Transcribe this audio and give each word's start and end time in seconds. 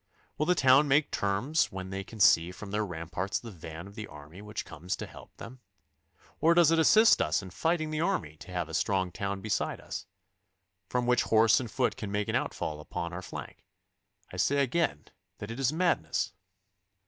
Will 0.35 0.47
the 0.47 0.55
town 0.55 0.87
make 0.87 1.11
terms 1.11 1.71
when 1.71 1.91
they 1.91 2.03
can 2.03 2.19
see 2.19 2.51
from 2.51 2.71
their 2.71 2.83
ramparts 2.83 3.37
the 3.39 3.51
van 3.51 3.85
of 3.85 3.93
the 3.93 4.07
army 4.07 4.41
which 4.41 4.65
comes 4.65 4.95
to 4.95 5.05
help 5.05 5.37
them? 5.37 5.59
Or 6.39 6.55
does 6.55 6.71
it 6.71 6.79
assist 6.79 7.21
us 7.21 7.43
in 7.43 7.51
fighting 7.51 7.91
the 7.91 8.01
army 8.01 8.35
to 8.37 8.51
have 8.51 8.67
a 8.67 8.73
strong 8.73 9.11
town 9.11 9.41
beside 9.41 9.79
us, 9.79 10.07
from 10.89 11.05
which 11.05 11.21
horse 11.21 11.59
and 11.59 11.69
foot 11.69 11.97
can 11.97 12.11
make 12.11 12.27
an 12.27 12.35
outfall 12.35 12.79
upon 12.79 13.13
our 13.13 13.21
flank? 13.21 13.63
I 14.33 14.37
say 14.37 14.63
again 14.63 15.05
that 15.37 15.51
it 15.51 15.59
is 15.59 15.71
madness. 15.71 16.33